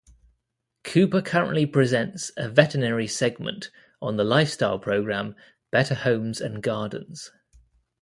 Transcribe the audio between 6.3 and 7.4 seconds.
and Gardens".